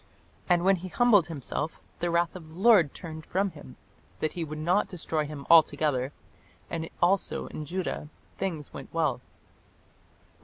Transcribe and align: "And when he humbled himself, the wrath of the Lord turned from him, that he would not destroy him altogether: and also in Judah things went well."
"And 0.49 0.65
when 0.65 0.77
he 0.77 0.87
humbled 0.87 1.27
himself, 1.27 1.79
the 1.99 2.09
wrath 2.09 2.35
of 2.35 2.47
the 2.49 2.55
Lord 2.59 2.91
turned 2.91 3.23
from 3.23 3.51
him, 3.51 3.75
that 4.19 4.33
he 4.33 4.43
would 4.43 4.57
not 4.57 4.87
destroy 4.87 5.27
him 5.27 5.45
altogether: 5.47 6.11
and 6.71 6.89
also 7.03 7.45
in 7.49 7.65
Judah 7.65 8.09
things 8.37 8.73
went 8.73 8.91
well." 8.91 9.21